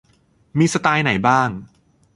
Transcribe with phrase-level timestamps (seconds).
[0.57, 1.49] มีสไตล์ไหนบ้าง